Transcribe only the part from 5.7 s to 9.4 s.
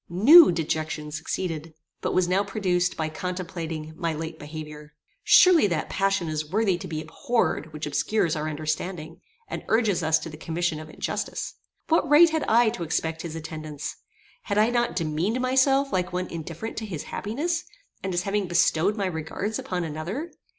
passion is worthy to be abhorred which obscures our understanding,